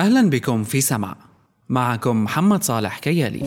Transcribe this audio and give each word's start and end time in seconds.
أهلا 0.00 0.30
بكم 0.30 0.64
في 0.64 0.80
سمع 0.80 1.16
معكم 1.68 2.24
محمد 2.24 2.62
صالح 2.62 2.98
كيالي. 2.98 3.40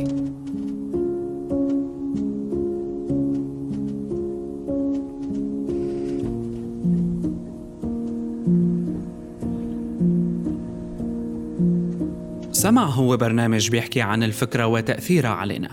سمع 12.52 12.86
هو 12.86 13.18
برنامج 13.18 13.70
بيحكي 13.70 14.02
عن 14.02 14.24
الفكرة 14.24 14.68
وتأثيرها 14.68 15.30
علينا. 15.30 15.70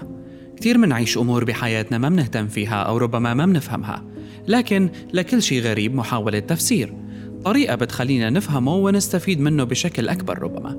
كتير 0.57 0.79
منعيش 0.79 1.19
أمور 1.19 1.45
بحياتنا 1.45 1.99
ما 1.99 2.09
منهتم 2.09 2.47
فيها 2.47 2.83
أو 2.83 2.97
ربما 2.97 3.35
ما 3.35 3.47
منفهمها. 3.47 4.05
لكن 4.49 4.91
لكل 5.13 5.43
شيء 5.43 5.63
غريب 5.63 5.95
محاولة 5.95 6.39
تفسير. 6.39 7.10
طريقة 7.45 7.75
بتخلينا 7.75 8.31
نفهمه 8.31 8.75
ونستفيد 8.75 9.41
منه 9.41 9.65
بشكل 9.65 10.09
أكبر 10.09 10.39
ربما. 10.39 10.77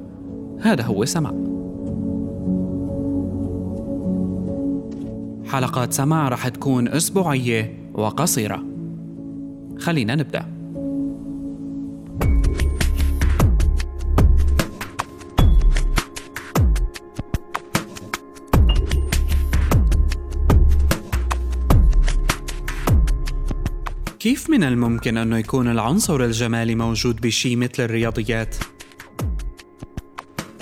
هذا 0.61 0.83
هو 0.83 1.05
سمع 1.05 1.33
حلقات 5.51 5.93
سمع 5.93 6.29
رح 6.29 6.47
تكون 6.47 6.87
أسبوعية 6.87 7.77
وقصيرة. 7.93 8.63
خلينا 9.79 10.15
نبدأ. 10.15 10.45
كيف 24.21 24.49
من 24.49 24.63
الممكن 24.63 25.17
أنه 25.17 25.37
يكون 25.37 25.67
العنصر 25.67 26.23
الجمالي 26.23 26.75
موجود 26.75 27.21
بشي 27.21 27.55
مثل 27.55 27.83
الرياضيات؟ 27.83 28.55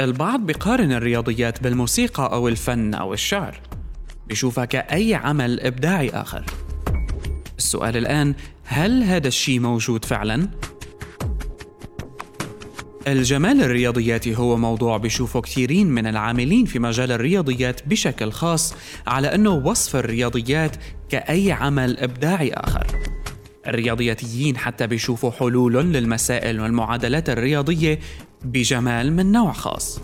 البعض 0.01 0.39
بيقارن 0.45 0.91
الرياضيات 0.91 1.63
بالموسيقى 1.63 2.31
أو 2.33 2.47
الفن 2.47 2.93
أو 2.93 3.13
الشعر 3.13 3.61
بيشوفها 4.27 4.65
كأي 4.65 5.15
عمل 5.15 5.59
إبداعي 5.59 6.09
آخر 6.09 6.45
السؤال 7.57 7.97
الآن 7.97 8.35
هل 8.63 9.03
هذا 9.03 9.27
الشيء 9.27 9.59
موجود 9.59 10.05
فعلا؟ 10.05 10.49
الجمال 13.07 13.61
الرياضياتي 13.61 14.37
هو 14.37 14.57
موضوع 14.57 14.97
بيشوفه 14.97 15.41
كثيرين 15.41 15.87
من 15.87 16.07
العاملين 16.07 16.65
في 16.65 16.79
مجال 16.79 17.11
الرياضيات 17.11 17.87
بشكل 17.87 18.31
خاص 18.31 18.73
على 19.07 19.35
أنه 19.35 19.51
وصف 19.51 19.95
الرياضيات 19.95 20.75
كأي 21.09 21.51
عمل 21.51 21.97
إبداعي 21.97 22.53
آخر 22.53 22.98
الرياضياتيين 23.69 24.57
حتى 24.57 24.87
بيشوفوا 24.87 25.31
حلول 25.31 25.73
للمسائل 25.73 26.59
والمعادلات 26.59 27.29
الرياضية 27.29 27.99
بجمال 28.45 29.13
من 29.13 29.31
نوع 29.31 29.51
خاص 29.51 29.99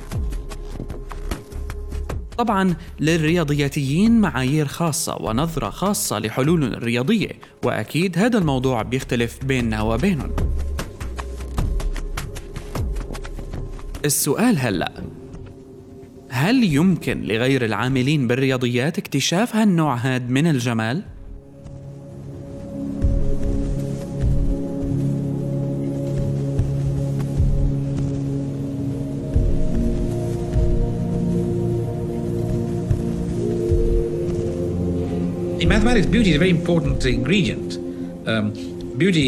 طبعا 2.38 2.76
للرياضياتيين 3.00 4.22
معايير 4.22 4.68
خاصة 4.68 5.18
ونظرة 5.22 5.70
خاصة 5.70 6.20
لحلول 6.20 6.64
الرياضية 6.64 7.30
وأكيد 7.64 8.18
هذا 8.18 8.38
الموضوع 8.38 8.82
بيختلف 8.82 9.46
بيننا 9.46 9.82
وبينهم 9.82 10.32
السؤال 14.06 14.60
هلأ 14.60 14.92
هل 16.30 16.64
يمكن 16.64 17.22
لغير 17.22 17.66
العاملين 17.66 18.28
بالرياضيات 18.28 18.98
اكتشاف 18.98 19.56
هالنوع 19.56 19.96
هاد 19.96 20.30
من 20.30 20.48
الجمال؟ 20.48 21.15
In 35.65 35.69
mathematics, 35.69 36.07
beauty 36.07 36.31
is 36.31 36.37
a 36.37 36.39
very 36.39 36.55
important 36.61 37.05
ingredient. 37.05 37.71
Um, 38.27 38.45
beauty 39.03 39.27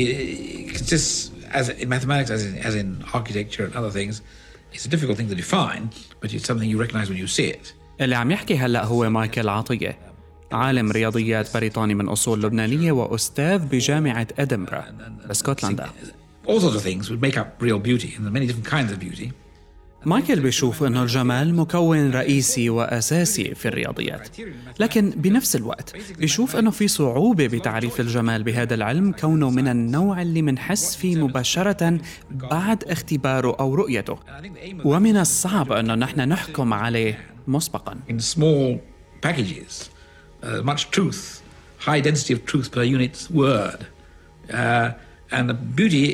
consists, 0.77 1.31
as 1.61 1.69
in 1.69 1.89
mathematics, 1.89 2.31
as 2.31 2.43
in, 2.47 2.59
as 2.69 2.75
in 2.75 2.89
architecture 3.19 3.65
and 3.67 3.75
other 3.81 3.91
things, 3.91 4.15
it's 4.75 4.87
a 4.87 4.89
difficult 4.89 5.17
thing 5.19 5.29
to 5.29 5.35
define, 5.35 5.91
but 6.21 6.33
it's 6.35 6.47
something 6.47 6.69
you 6.69 6.79
recognize 6.85 7.09
when 7.11 7.19
you 7.19 7.27
see 7.27 7.49
it. 7.57 7.75
اللي 8.01 8.15
عم 8.15 8.31
يحكي 8.31 8.57
هلا 8.57 8.85
هو 8.85 9.11
مايكل 9.11 9.49
عطية 9.49 9.99
عالم 10.53 10.93
رياضيات 10.93 11.55
بريطاني 11.55 11.95
من 11.95 12.09
أصول 12.09 12.43
لبنانية 12.43 12.93
وأستاذ 12.93 13.59
بجامعة 13.59 14.27
إدنبرا 14.39 14.85
باسكتلندا 15.29 15.87
All 16.47 16.61
sorts 16.61 16.75
of 16.75 16.83
things 16.83 17.09
would 17.11 17.23
make 17.23 17.39
up 17.39 17.63
real 17.63 17.79
beauty, 17.79 18.15
and 18.17 18.25
there 18.25 18.31
are 18.31 18.39
many 18.39 18.47
different 18.47 18.67
kinds 18.67 18.91
of 18.93 18.99
beauty. 18.99 19.33
مايكل 20.08 20.40
بيشوف 20.40 20.84
أنه 20.84 21.04
الجمال 21.04 21.56
مكون 21.56 22.12
رئيسي 22.12 22.70
وأساسي 22.70 23.56
في 23.56 23.68
الرياضيات. 23.68 24.38
لكن 24.80 25.10
بنفس 25.10 25.56
الوقت 25.56 25.96
بيشوف 26.20 26.56
أنه 26.56 26.72
في 26.72 26.88
صعوبة 26.88 27.48
بتعريف 27.48 28.00
الجمال 28.00 28.44
بهذا 28.44 28.76
العلم 28.76 29.12
كونه 29.12 29.50
من 29.50 29.68
النوع 29.68 30.22
اللي 30.22 30.42
منحس 30.42 30.96
فيه 30.96 31.16
مباشرة 31.16 32.00
بعد 32.32 32.84
اختباره 32.84 33.56
أو 33.60 33.76
رؤيته. 33.76 34.20
ومن 34.86 35.18
الصعب 35.18 35.72
أنه 35.72 35.96
نحن 35.96 36.20
نحكم 36.20 36.74
عليه 36.74 37.20
مسبقا. 37.48 37.96
Uh, 40.44 40.62
much 40.72 40.92
truth, 40.92 41.42
high 41.88 42.02
density 42.08 42.34
of 42.34 42.42
truth 42.52 42.72
per 42.72 42.84
unit 42.84 43.16
word. 43.34 43.82
Uh, 44.50 44.90
and 45.32 45.76
beauty 45.76 46.06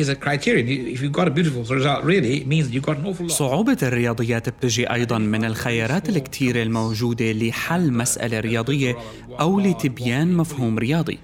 is 0.00 0.08
a. 0.08 0.16
If 0.16 1.02
you've 1.02 1.12
got 1.12 1.28
a 1.28 1.30
beautiful 1.30 1.64
result, 1.64 2.04
really, 2.04 2.38
it 2.38 2.46
means 2.46 2.70
you've 2.70 2.84
got 2.84 2.98
an 2.98 3.06
awful 3.06 3.26
lot. 3.26 3.32
صعوبة 3.32 3.78
الرياضيات 3.82 4.48
بتجي 4.48 4.92
أيضا 4.92 5.18
من 5.18 5.44
الخيارات 5.44 6.08
الكتيرة 6.08 6.62
الموجودة 6.62 7.32
لحل 7.32 7.92
مسألة 7.92 8.40
رياضية 8.40 8.96
أو 9.40 9.60
لتبيان 9.60 10.32
مفهوم 10.32 10.78
رياضي 10.78 11.18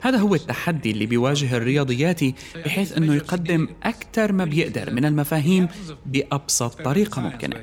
هذا 0.00 0.18
هو 0.18 0.34
التحدي 0.34 0.90
اللي 0.90 1.06
بيواجه 1.06 1.56
الرياضياتي 1.56 2.34
بحيث 2.64 2.96
أنه 2.96 3.14
يقدم 3.14 3.68
أكثر 3.82 4.32
ما 4.32 4.44
بيقدر 4.44 4.92
من 4.92 5.04
المفاهيم 5.04 5.68
بأبسط 6.06 6.82
طريقة 6.82 7.22
ممكنة 7.22 7.56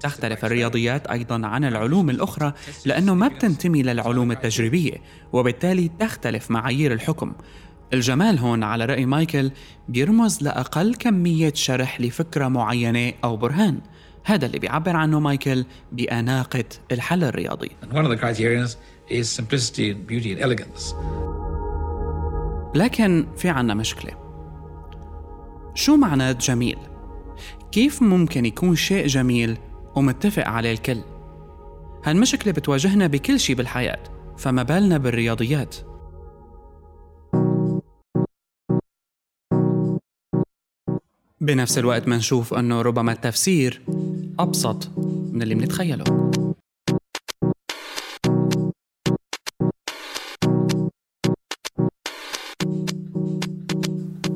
تختلف 0.00 0.44
الرياضيات 0.44 1.06
أيضا 1.06 1.46
عن 1.46 1.64
العلوم 1.64 2.10
الأخرى 2.10 2.52
لأنه 2.84 3.14
ما 3.14 3.28
بتنتمي 3.28 3.82
للعلوم 3.82 4.32
التجريبية 4.32 4.94
وبالتالي 5.32 5.90
تختلف 6.00 6.50
معايير 6.50 6.92
الحكم 6.92 7.32
الجمال 7.92 8.38
هون 8.38 8.62
على 8.62 8.84
رأي 8.84 9.06
مايكل 9.06 9.50
بيرمز 9.88 10.42
لأقل 10.42 10.94
كمية 10.94 11.52
شرح 11.54 12.00
لفكرة 12.00 12.48
معينة 12.48 13.12
أو 13.24 13.36
برهان 13.36 13.80
هذا 14.24 14.46
اللي 14.46 14.58
بيعبر 14.58 14.96
عنه 14.96 15.20
مايكل 15.20 15.64
بأناقة 15.92 16.64
الحل 16.92 17.24
الرياضي. 17.24 17.70
لكن 22.74 23.26
في 23.36 23.48
عنا 23.48 23.74
مشكلة 23.74 24.12
شو 25.74 25.96
معنى 25.96 26.34
جميل؟ 26.34 26.78
كيف 27.72 28.02
ممكن 28.02 28.46
يكون 28.46 28.76
شيء 28.76 29.06
جميل 29.06 29.58
ومتفق 29.96 30.48
عليه 30.48 30.72
الكل؟ 30.72 31.00
هالمشكلة 32.04 32.52
بتواجهنا 32.52 33.06
بكل 33.06 33.40
شيء 33.40 33.56
بالحياة 33.56 34.02
فما 34.38 34.62
بالنا 34.62 34.98
بالرياضيات 34.98 35.76
بنفس 41.42 41.78
الوقت 41.78 42.08
منشوف 42.08 42.54
أنه 42.54 42.82
ربما 42.82 43.12
التفسير 43.12 43.82
أبسط 44.38 44.90
من 45.32 45.42
اللي 45.42 45.54
منتخيله 45.54 46.04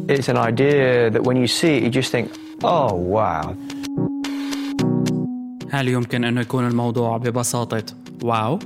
It's 0.08 0.28
an 0.28 0.36
idea 0.36 1.10
that 1.10 1.22
when 1.28 1.36
you 1.36 1.48
see 1.48 1.72
it, 1.76 1.82
you 1.82 1.90
just 1.90 2.10
think, 2.12 2.26
oh, 2.62 2.92
wow, 2.94 3.54
هل 5.70 5.88
يمكن 5.88 6.24
أنه 6.24 6.40
يكون 6.40 6.66
الموضوع 6.68 7.16
ببساطة 7.16 7.84
wow؟ 8.22 8.58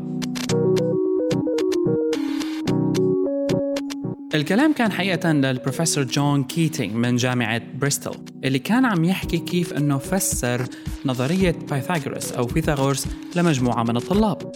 الكلام 4.34 4.72
كان 4.72 4.92
حقيقة 4.92 5.32
للبروفيسور 5.32 6.04
جون 6.04 6.44
كيتينغ 6.44 6.94
من 6.94 7.16
جامعة 7.16 7.62
بريستول 7.74 8.16
اللي 8.44 8.58
كان 8.58 8.84
عم 8.84 9.04
يحكي 9.04 9.38
كيف 9.38 9.72
أنه 9.72 9.98
فسر 9.98 10.62
نظرية 11.04 11.54
بايثاغورس 11.70 12.32
أو 12.32 12.46
فيثاغورس 12.46 13.06
لمجموعة 13.36 13.82
من 13.82 13.96
الطلاب 13.96 14.52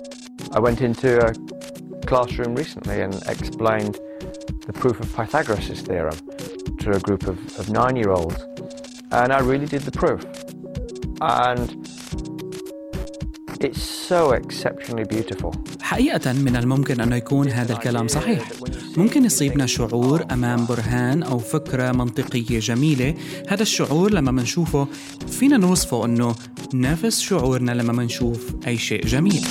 I 0.53 0.61
went 0.61 0.81
into 0.81 1.19
a 1.27 1.33
classroom 2.07 2.55
recently 2.55 3.01
and 3.01 3.15
explained 3.27 3.95
the 4.67 4.73
proof 4.73 5.01
of 5.01 5.09
Pythagoras' 5.17 5.81
theorem 5.89 6.19
to 6.83 6.91
a 6.91 7.01
group 7.01 7.23
of, 7.27 7.37
of 7.59 7.71
nine 7.71 7.97
year 7.97 8.11
olds. 8.11 8.41
And 9.11 9.33
I 9.33 9.41
really 9.51 9.69
did 9.75 9.83
the 9.91 9.97
proof. 10.03 10.21
And 11.21 11.67
It's 13.65 13.83
so 13.83 14.33
exceptionally 14.33 15.05
beautiful. 15.05 15.55
حقيقة 15.95 16.33
من 16.33 16.57
الممكن 16.57 17.01
أنه 17.01 17.17
يكون 17.17 17.49
هذا 17.49 17.73
الكلام 17.73 18.09
صحيح. 18.09 18.49
ممكن 18.97 19.25
يصيبنا 19.25 19.67
شعور 19.67 20.25
أمام 20.33 20.67
برهان 20.67 21.23
أو 21.23 21.39
فكرة 21.39 21.93
منطقية 21.93 22.59
جميلة. 22.59 23.15
هذا 23.49 23.63
الشعور 23.63 24.13
لما 24.13 24.31
منشوفه 24.31 24.89
فينا 25.29 25.57
نوصفه 25.57 26.05
أنه 26.05 26.35
نفس 26.75 27.21
شعورنا 27.21 27.73
لما 27.73 27.93
منشوف 27.93 28.55
أي 28.67 28.79
شيء 28.79 29.07
جميل. 29.07 29.47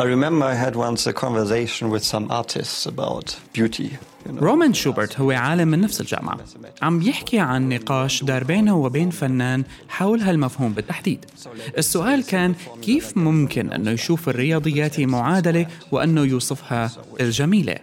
I 0.00 0.04
remember 0.04 0.44
I 0.44 0.54
had 0.54 0.76
once 0.76 1.06
a 1.06 1.12
conversation 1.12 1.90
with 1.90 2.04
some 2.04 2.30
artists 2.30 2.86
about 2.86 3.36
beauty. 3.54 3.90
رومان 4.36 4.74
شوبرت 4.74 5.20
هو 5.20 5.30
عالم 5.30 5.68
من 5.68 5.80
نفس 5.80 6.00
الجامعة. 6.00 6.38
عم 6.82 7.02
يحكي 7.02 7.38
عن 7.38 7.68
نقاش 7.68 8.24
دار 8.24 8.44
بينه 8.44 8.76
وبين 8.76 9.10
فنان 9.10 9.64
حول 9.88 10.20
هالمفهوم 10.20 10.72
بالتحديد. 10.72 11.24
السؤال 11.78 12.26
كان 12.26 12.54
كيف 12.82 13.16
ممكن 13.16 13.72
أنه 13.72 13.90
يشوف 13.90 14.28
الرياضيات 14.28 15.00
معادلة 15.00 15.66
وأنه 15.92 16.20
يوصفها 16.20 16.90
الجميلة؟ 17.20 17.74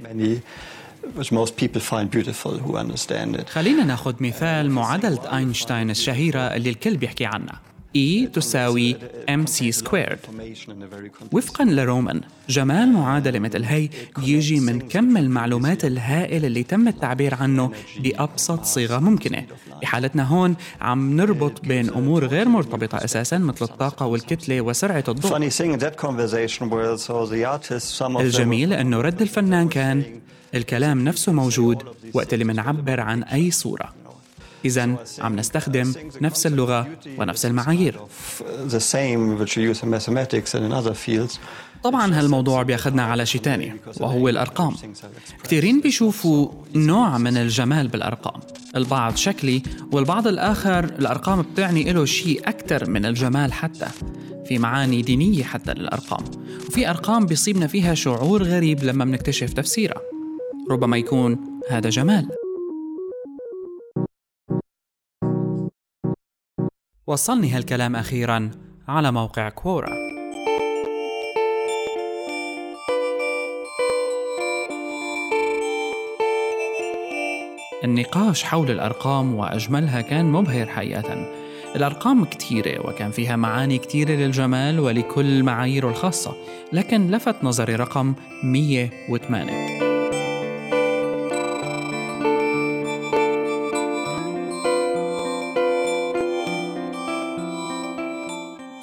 Which 1.20 1.32
most 1.32 1.56
people 1.62 1.82
find 1.82 2.10
beautiful 2.18 2.54
who 2.66 2.78
understand 2.78 3.36
it. 3.40 3.50
خلينا 3.50 3.84
ناخذ 3.84 4.16
مثال 4.20 4.72
معادلة 4.72 5.38
أينشتاين 5.38 5.90
الشهيرة 5.90 6.40
اللي 6.40 6.70
الكل 6.70 6.98
بيحكي 6.98 7.26
عنها. 7.26 7.62
E 7.96 8.30
تساوي 8.34 8.96
MC 9.30 9.72
squared. 9.84 10.20
وفقا 11.32 11.66
لرومان 11.66 12.22
جمال 12.50 12.94
معادلة 12.94 13.40
مثل 13.40 13.64
هي 13.64 13.90
بيجي 14.18 14.60
من 14.60 14.80
كم 14.80 15.18
المعلومات 15.18 15.86
الهائل 15.86 16.46
اللي 16.46 16.64
تم 16.64 16.88
التعبير 16.88 17.36
عنه 17.36 17.72
بأبسط 18.00 18.64
صيغة 18.64 19.00
ممكنة. 19.00 19.46
بحالتنا 19.82 20.24
هون 20.24 20.56
عم 20.82 21.16
نربط 21.16 21.66
بين 21.66 21.90
أمور 21.90 22.26
غير 22.26 22.48
مرتبطة 22.48 22.98
أساسا 22.98 23.38
مثل 23.38 23.66
الطاقة 23.66 24.06
والكتلة 24.06 24.62
وسرعة 24.62 25.04
الضوء. 25.08 25.38
الجميل 28.22 28.74
أنه 28.74 29.02
رد 29.02 29.22
الفنان 29.22 29.70
كان 29.70 30.04
الكلام 30.56 31.04
نفسه 31.04 31.32
موجود 31.32 31.84
وقت 32.14 32.34
اللي 32.34 32.46
منعبر 32.46 33.00
عن 33.00 33.24
أي 33.24 33.52
صورة. 33.52 34.05
إذا 34.66 34.98
عم 35.20 35.36
نستخدم 35.36 35.94
نفس 36.22 36.48
اللغة 36.48 36.88
ونفس 37.18 37.46
المعايير. 37.46 38.00
طبعا 41.84 42.20
هالموضوع 42.20 42.64
بياخدنا 42.64 43.04
على 43.04 43.26
شيء 43.26 43.42
تاني 43.42 43.76
وهو 44.00 44.30
الأرقام. 44.30 44.76
كثيرين 45.44 45.82
بيشوفوا 45.82 46.48
نوع 46.76 47.18
من 47.18 47.38
الجمال 47.38 47.88
بالأرقام. 47.88 48.42
البعض 48.76 49.16
شكلي 49.16 49.64
والبعض 49.92 50.28
الآخر 50.28 50.84
الأرقام 50.84 51.42
بتعني 51.42 51.94
له 51.94 52.06
شيء 52.06 52.42
أكثر 52.46 52.90
من 52.90 53.06
الجمال 53.06 53.54
حتى. 53.54 53.88
في 54.48 54.58
معاني 54.58 55.02
دينية 55.02 55.44
حتى 55.44 55.74
للأرقام. 55.74 56.24
وفي 56.68 56.90
أرقام 56.90 57.26
بيصيبنا 57.26 57.68
فيها 57.68 57.94
شعور 57.94 58.44
غريب 58.44 58.84
لما 58.84 59.06
بنكتشف 59.06 59.54
تفسيرها. 59.54 60.02
ربما 60.70 60.98
يكون 60.98 61.38
هذا 61.70 61.90
جمال. 61.90 62.28
وصلني 67.08 67.50
هالكلام 67.50 67.96
أخيرا 67.96 68.52
على 68.88 69.12
موقع 69.12 69.50
كورا. 69.50 69.90
النقاش 77.84 78.44
حول 78.44 78.72
الأرقام 78.72 79.36
وأجملها 79.36 80.02
كان 80.02 80.26
مبهر 80.26 80.68
حقيقة. 80.68 81.32
الأرقام 81.76 82.26
كتيرة 82.26 82.88
وكان 82.88 83.12
فيها 83.12 83.36
معاني 83.36 83.78
كتيرة 83.78 84.12
للجمال 84.12 84.80
ولكل 84.80 85.44
معاييره 85.44 85.90
الخاصة 85.90 86.36
لكن 86.74 87.12
لفت 87.12 87.44
نظري 87.44 87.76
رقم 87.76 88.14
108 88.44 89.95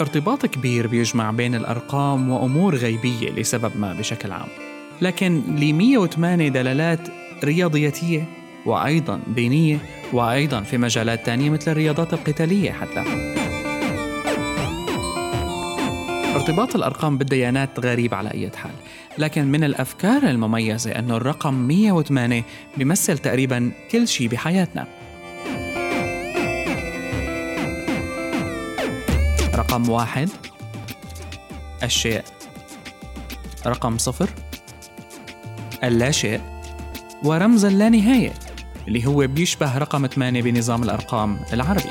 ارتباط 0.02 0.46
كبير 0.46 0.86
بيجمع 0.86 1.30
بين 1.30 1.54
الأرقام 1.54 2.30
وأمور 2.30 2.74
غيبية 2.74 3.30
لسبب 3.30 3.72
ما 3.76 3.92
بشكل 3.92 4.32
عام. 4.32 4.48
لكن 5.02 5.42
ل 5.48 5.72
108 5.72 6.48
دلالات 6.48 7.08
رياضياتية 7.44 8.24
وأيضا 8.66 9.20
دينية 9.34 9.78
وأيضا 10.12 10.60
في 10.60 10.78
مجالات 10.78 11.26
تانية 11.26 11.50
مثل 11.50 11.70
الرياضات 11.70 12.12
القتالية 12.12 12.72
حتى. 12.72 13.04
ارتباط 16.34 16.76
الأرقام 16.76 17.18
بالديانات 17.18 17.80
غريب 17.80 18.14
على 18.14 18.30
أي 18.30 18.50
حال 18.56 18.74
لكن 19.18 19.44
من 19.44 19.64
الأفكار 19.64 20.22
المميزة 20.22 20.90
أنه 20.90 21.16
الرقم 21.16 21.54
108 21.54 22.44
بيمثل 22.76 23.18
تقريبا 23.18 23.72
كل 23.90 24.08
شيء 24.08 24.28
بحياتنا. 24.28 25.01
رقم 29.62 29.88
واحد. 29.88 30.28
الشيء. 31.82 32.22
رقم 33.66 33.98
صفر. 33.98 34.30
اللا 35.84 36.10
شيء 36.10 36.40
ورمز 37.24 37.64
اللانهاية 37.64 38.32
اللي 38.88 39.06
هو 39.06 39.26
بيشبه 39.26 39.78
رقم 39.78 40.06
8 40.06 40.42
بنظام 40.42 40.82
الأرقام 40.82 41.40
العربي. 41.52 41.90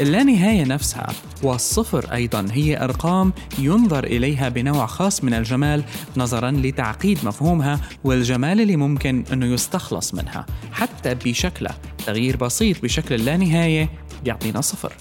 اللانهاية 0.00 0.64
نفسها 0.64 1.06
والصفر 1.42 2.12
أيضا 2.12 2.46
هي 2.52 2.84
أرقام 2.84 3.32
ينظر 3.58 4.04
إليها 4.04 4.48
بنوع 4.48 4.86
خاص 4.86 5.24
من 5.24 5.34
الجمال 5.34 5.84
نظرا 6.16 6.50
لتعقيد 6.50 7.18
مفهومها 7.24 7.80
والجمال 8.04 8.60
اللي 8.60 8.76
ممكن 8.76 9.24
أنه 9.32 9.46
يستخلص 9.46 10.14
منها 10.14 10.46
حتى 10.72 11.14
بشكله 11.14 11.70
تغيير 12.06 12.36
بسيط 12.36 12.82
بشكل 12.82 13.14
اللانهاية 13.14 13.88
بيعطينا 14.24 14.60
صفر. 14.60 14.92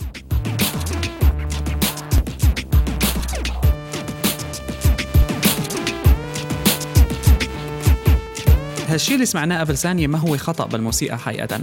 هالشي 8.89 9.13
اللي 9.13 9.25
سمعناه 9.25 9.59
قبل 9.59 9.77
ثانية 9.77 10.07
ما 10.07 10.17
هو 10.17 10.37
خطأ 10.37 10.65
بالموسيقى 10.67 11.19
حقيقة. 11.19 11.61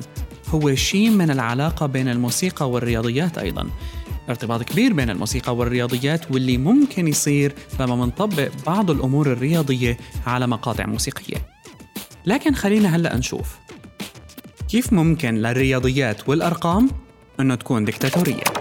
هو 0.55 0.75
شيء 0.75 1.11
من 1.11 1.31
العلاقة 1.31 1.87
بين 1.87 2.09
الموسيقى 2.09 2.71
والرياضيات 2.71 3.39
أيضا. 3.39 3.69
ارتباط 4.29 4.63
كبير 4.63 4.93
بين 4.93 5.11
الموسيقى 5.11 5.57
والرياضيات 5.57 6.31
واللي 6.31 6.59
ممكن 6.59 7.09
يصير 7.09 7.55
لما 7.81 7.97
منطبق 7.97 8.49
بعض 8.67 8.91
الأمور 8.91 9.33
الرياضية 9.33 9.97
على 10.27 10.47
مقاطع 10.47 10.87
موسيقية. 10.87 11.37
لكن 12.27 12.55
خلينا 12.55 12.97
هلأ 12.97 13.17
نشوف. 13.17 13.57
كيف 14.69 14.93
ممكن 14.93 15.35
للرياضيات 15.35 16.29
والأرقام 16.29 16.91
أنه 17.41 17.55
تكون 17.55 17.85
ديكتاتورية؟ 17.85 18.54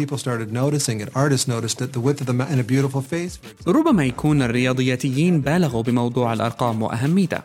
People 0.00 0.18
started 0.18 0.48
noticing 0.62 0.96
it. 1.02 1.08
Artists 1.24 1.46
noticed 1.54 1.78
it. 1.84 1.92
The 1.92 2.02
width 2.06 2.20
of 2.22 2.26
the 2.30 2.34
a 2.60 2.64
beautiful 2.72 3.02
face. 3.12 3.38
ربما 3.66 4.04
يكون 4.04 4.42
الرياضياتيين 4.42 5.40
بالغوا 5.40 5.82
بموضوع 5.82 6.32
الأرقام 6.32 6.82
وأهميتها 6.82 7.42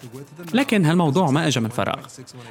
لكن 0.53 0.85
هالموضوع 0.85 1.31
ما 1.31 1.47
أجى 1.47 1.59
من 1.59 1.69
فراغ 1.69 2.05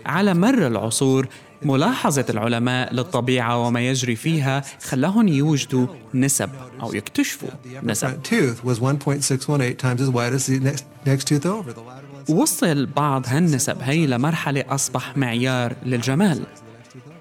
على 0.07 0.35
مر 0.35 0.67
العصور 0.67 1.29
ملاحظة 1.63 2.25
العلماء 2.31 2.95
للطبيعة 2.95 3.59
وما 3.59 3.89
يجري 3.89 4.17
فيها 4.17 4.63
خلاهم 4.83 5.29
يوجدوا 5.29 5.87
نسب 6.15 6.51
أو 6.83 6.95
يكتشفوا 6.95 7.49
نسب 7.83 8.09
Front 8.09 8.25
tooth 8.25 8.65
was 8.65 8.79
1.618 8.81 9.79
times 9.79 10.01
as 10.01 10.11
wide 10.11 10.33
as 10.33 10.47
the 10.47 10.59
next 10.61 10.85
next 11.07 11.25
tooth 11.29 11.47
over. 11.47 11.73
The 11.73 11.81
lateral 11.81 12.09
وصل 12.29 12.87
بعض 12.87 13.27
هالنسب 13.27 13.77
هي 13.83 14.07
لمرحلة 14.07 14.65
أصبح 14.69 15.17
معيار 15.17 15.77
للجمال 15.87 16.45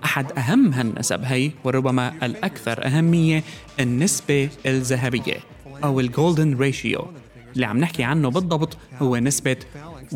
أحد 0.04 0.32
أهم 0.32 0.74
هالنسب 0.74 1.22
هي 1.24 1.52
وربما 1.64 2.14
الأكثر 2.24 2.86
أهمية 2.86 3.44
النسبة 3.80 4.50
الذهبية 4.66 5.38
أو 5.84 6.00
ال 6.00 6.08
golden 6.08 6.58
ratio. 6.58 7.08
اللي 7.56 7.66
عم 7.66 7.78
نحكي 7.78 8.04
عنه 8.04 8.30
بالضبط 8.30 8.78
هو 9.02 9.18
نسبة 9.18 9.58
1.618 10.12 10.16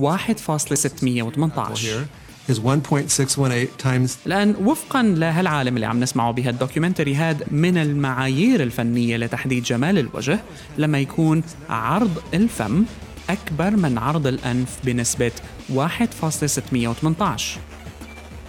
here 1.78 2.06
is 2.52 2.58
1.618 2.60 3.84
times 3.84 4.12
الآن 4.26 4.56
وفقا 4.62 5.04
لهالعالم 5.04 5.76
اللي 5.76 5.86
عم 5.86 6.00
نسمعه 6.00 6.32
بهال 6.32 6.50
documentary 6.50 7.16
هاد 7.16 7.44
من 7.52 7.78
المعايير 7.78 8.64
الفنية 8.64 9.18
لتحديد 9.18 9.64
جمال 9.64 9.98
الوجه 9.98 10.40
لما 10.78 11.00
يكون 11.00 11.44
عرض 11.70 12.22
الفم 12.34 12.84
أكبر 13.30 13.72
من 13.72 13.98
عرض 13.98 14.28
الأنف 14.28 14.80
بنسبة 14.84 15.32
1.618 15.76 17.71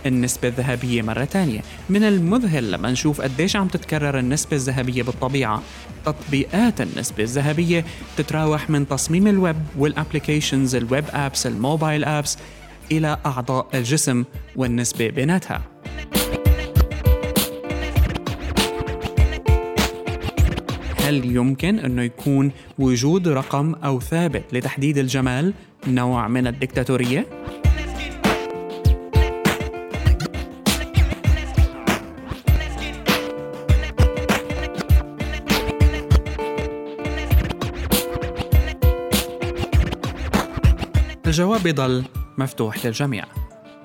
النسبة 0.07 0.49
الذهبية 0.49 1.03
مرة 1.03 1.25
تانية. 1.25 1.61
من 1.91 2.03
المذهل 2.05 2.73
لما 2.73 2.91
نشوف 2.91 3.21
قديش 3.21 3.57
عم 3.57 3.69
تتكرر 3.69 4.19
النسبة 4.19 4.57
الذهبية 4.57 5.03
بالطبيعة. 5.03 5.63
تطبيقات 6.05 6.81
النسبة 6.81 7.23
الذهبية 7.23 7.85
تتراوح 8.17 8.71
من 8.71 8.89
تصميم 8.89 9.27
الويب 9.27 9.57
والابليكيشنز 9.79 10.75
الويب 10.75 11.05
ابس 11.11 11.47
الموبايل 11.47 12.05
ابس 12.05 12.39
إلى 12.93 13.19
أعضاء 13.27 13.67
الجسم 13.75 14.25
والنسبة 14.57 15.09
بيناتها. 15.09 15.63
هل 21.03 21.37
يمكن 21.37 21.79
أنه 21.79 22.03
يكون 22.03 22.53
وجود 22.79 23.29
رقم 23.29 23.75
أو 23.75 24.01
ثابت 24.01 24.43
لتحديد 24.53 24.99
الجمال 24.99 25.55
نوع 25.87 26.29
من 26.29 26.47
الدكتاتورية؟ 26.47 27.27
الجواب 41.33 41.67
يضل 41.67 42.05
مفتوح 42.39 42.87
للجميع 42.87 43.25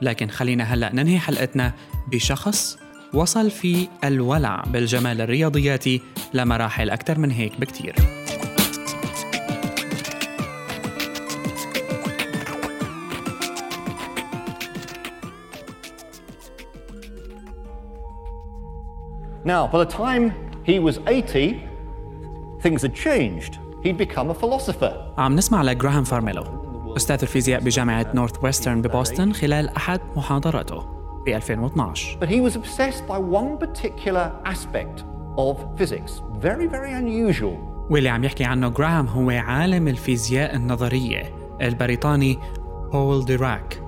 لكن 0.02 0.28
خلينا 0.30 0.64
هلأ 0.64 0.94
ننهي 0.94 1.20
حلقتنا 1.20 1.74
بشخص 2.08 2.78
وصل 3.14 3.52
في 3.52 3.88
الولع 4.04 4.64
بالجمال 4.68 5.22
الرياضياتي 5.22 6.02
لمراحل 6.34 6.90
أكثر 6.90 7.20
من 7.20 7.32
هيك 7.32 7.60
بكتير 7.60 7.96
Now, 19.46 19.68
by 19.68 19.78
the 19.86 19.92
time 20.04 20.24
he 20.66 20.80
was 20.80 20.98
80, 20.98 21.64
things 22.62 22.82
had 22.82 22.94
changed. 22.94 23.58
He'd 23.84 23.98
become 23.98 24.30
a 24.30 24.36
philosopher. 24.36 25.14
عم 25.18 25.36
نسمع 25.36 25.64
لجراهام 25.64 26.04
فارميلو 26.04 26.67
أستاذ 26.98 27.18
الفيزياء 27.22 27.62
بجامعة 27.62 28.08
نورث 28.14 28.44
ويسترن 28.44 28.82
ببوسطن 28.82 29.34
خلال 29.34 29.70
أحد 29.70 30.00
محاضراته 30.16 30.84
ب 31.26 31.30
2012 31.30 32.18
But 32.20 32.30
he 32.30 32.42
was 32.42 32.56
obsessed 32.56 33.08
by 33.08 33.18
one 33.18 33.58
particular 33.68 34.32
aspect 34.46 35.04
of 35.38 35.58
physics, 35.78 36.22
very, 36.42 36.68
very 36.68 36.94
unusual. 36.94 37.58
واللي 37.90 38.10
عم 38.10 38.24
يحكي 38.24 38.44
عنه 38.44 38.70
جراهام 38.70 39.08
هو 39.08 39.30
عالم 39.30 39.88
الفيزياء 39.88 40.56
النظرية 40.56 41.36
البريطاني 41.62 42.40
بول 42.92 43.26
ديراك. 43.26 43.82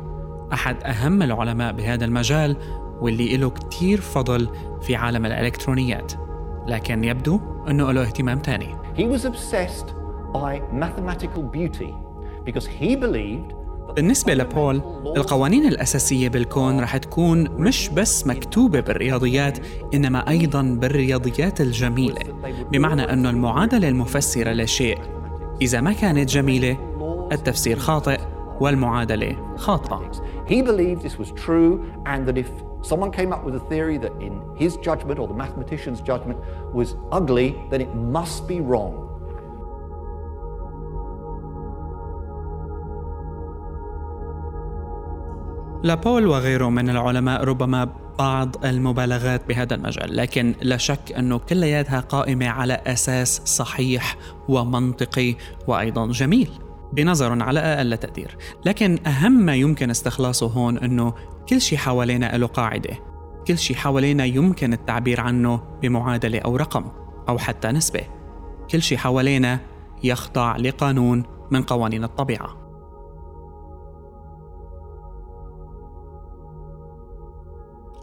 أحد 0.54 0.84
أهم 0.84 1.22
العلماء 1.22 1.74
بهذا 1.74 2.06
المجال 2.06 2.58
واللي 3.01 3.38
له 3.38 3.50
كتير 3.50 4.01
فضل 4.01 4.50
في 4.82 4.96
عالم 4.96 5.25
الإلكترونيات. 5.25 6.13
لكن 6.68 7.04
يبدو 7.04 7.39
أنه 7.70 7.92
له 7.92 8.01
اهتمام 8.01 8.39
تاني. 8.39 8.75
He 8.98 9.01
was 9.18 9.25
obsessed 9.25 9.88
by 10.34 10.62
mathematical 10.74 11.44
beauty. 11.58 12.09
بالنسبة 13.96 14.34
لبول 14.34 14.75
القوانين 15.18 15.65
الأساسية 15.65 16.29
بالكون 16.29 16.79
رح 16.79 16.98
تكون 16.98 17.50
مش 17.50 17.89
بس 17.89 18.27
مكتوبة 18.27 18.79
بالرياضيات 18.79 19.60
إنما 19.94 20.29
أيضا 20.29 20.62
بالرياضيات 20.62 21.62
الجميلة. 21.62 22.22
بمعنى 22.72 23.01
أنه 23.01 23.29
المعادلة 23.29 23.89
المفسرة 23.89 24.51
لشيء. 24.51 24.98
إذا 25.62 25.82
ما 25.82 25.94
كانت 25.94 26.29
جميلة 26.29 26.77
التفسير 27.32 27.79
خاطئ 27.79 28.20
والمعادلة 28.60 29.56
خاطئة. 29.56 30.12
He 30.48 30.62
believed 30.62 31.01
this 31.01 31.18
was 31.20 31.32
true, 31.46 31.86
and 32.06 32.27
that 32.27 32.38
if 32.38 32.50
someone 32.82 33.12
came 33.12 33.34
up 33.34 33.44
with 33.46 33.56
a 33.56 33.63
theory 33.70 33.98
that, 33.98 34.13
in 34.22 34.34
his 34.56 34.77
judgment 34.77 35.20
or 35.20 35.27
the 35.27 35.34
mathematician's 35.34 36.01
judgment, 36.01 36.38
was 36.74 36.96
ugly, 37.12 37.56
then 37.72 37.82
it 37.82 37.94
must 37.96 38.48
be 38.48 38.60
wrong. 38.62 39.09
لابول 45.84 46.28
وغيره 46.28 46.70
من 46.70 46.90
العلماء 46.90 47.44
ربما 47.44 47.90
بعض 48.20 48.66
المبالغات 48.66 49.48
بهذا 49.48 49.76
المجال 49.76 50.16
لكن 50.16 50.56
لا 50.62 50.78
شك 50.78 51.12
أنه 51.18 51.38
كلياتها 51.38 52.00
قائمة 52.00 52.48
على 52.48 52.82
أساس 52.88 53.42
صحيح 53.46 54.18
ومنطقي 54.50 55.36
وأيضا 55.68 56.08
جميل 56.08 56.50
بنظر 56.94 57.44
على 57.44 57.60
أقل 57.60 57.98
تقدير. 57.98 58.38
لكن 58.66 59.08
أهم 59.08 59.32
ما 59.32 59.56
يمكن 59.56 59.90
استخلاصه 59.90 60.48
هون 60.48 60.78
أنه 60.78 61.14
كل 61.50 61.62
شيء 61.62 61.78
حوالينا 61.78 62.38
له 62.38 62.48
قاعدة 62.48 62.98
كل 63.48 63.58
شيء 63.58 63.78
حوالينا 63.78 64.26
يمكن 64.26 64.74
التعبير 64.74 65.22
عنه 65.22 65.62
بمعادلة 65.82 66.40
أو 66.40 66.56
رقم 66.56 66.86
أو 67.30 67.38
حتى 67.38 67.68
نسبة. 67.68 68.02
كل 68.72 68.82
شيء 68.82 68.98
حوالينا 68.98 69.60
يخضع 70.04 70.58
لقانون 70.58 71.24
من 71.52 71.62
قوانين 71.62 72.04
الطبيعة. 72.04 72.69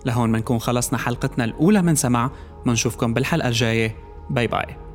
لهون 0.06 0.32
منكون 0.32 0.58
خلصنا 0.58 0.98
حلقتنا 0.98 1.44
الأولى 1.44 1.82
من 1.82 1.94
سمع 1.94 2.30
منشوفكم 2.66 3.14
بالحلقة 3.14 3.48
الجاية. 3.48 3.96
باي 4.30 4.46
باي. 4.46 4.85